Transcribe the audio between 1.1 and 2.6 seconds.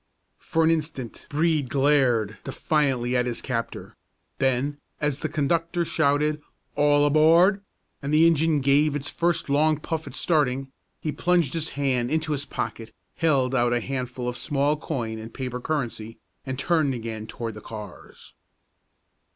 Brede glared